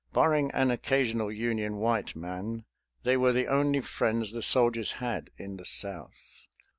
[0.13, 2.65] Barring an occasional Union white man,
[3.03, 6.47] they were the only friends the soldiers had in the South.